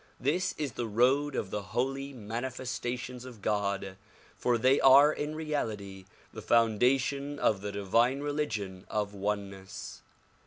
[0.19, 3.97] This is the road of the holy manifestations of God
[4.35, 10.01] for they are in reality the founda tion of the divine religion of oneness.